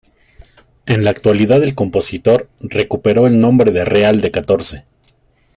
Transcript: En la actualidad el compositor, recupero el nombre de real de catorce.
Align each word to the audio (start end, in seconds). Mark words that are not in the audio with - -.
En 0.87 1.03
la 1.03 1.11
actualidad 1.11 1.61
el 1.63 1.75
compositor, 1.75 2.49
recupero 2.59 3.27
el 3.27 3.39
nombre 3.39 3.71
de 3.71 3.85
real 3.85 4.19
de 4.19 4.31
catorce. 4.31 4.83